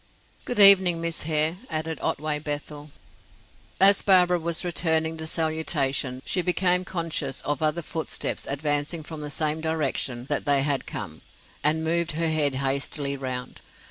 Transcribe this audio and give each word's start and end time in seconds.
"Good 0.45 0.57
evening, 0.57 0.99
Miss 0.99 1.21
Hare," 1.29 1.57
added 1.69 1.99
Otway 2.01 2.39
Bethel. 2.39 2.89
As 3.79 4.01
Barbara 4.01 4.39
was 4.39 4.65
returning 4.65 5.17
the 5.17 5.27
salutation, 5.27 6.23
she 6.25 6.41
became 6.41 6.83
conscious 6.83 7.39
of 7.41 7.61
other 7.61 7.83
footsteps 7.83 8.47
advancing 8.49 9.03
from 9.03 9.21
the 9.21 9.29
same 9.29 9.61
direction 9.61 10.25
that 10.25 10.45
they 10.45 10.63
had 10.63 10.87
come, 10.87 11.21
and 11.63 11.83
moved 11.83 12.13
her 12.13 12.29
head 12.29 12.55
hastily 12.55 13.15
round. 13.15 13.61